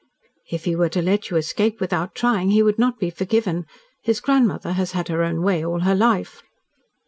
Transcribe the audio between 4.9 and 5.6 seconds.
had her own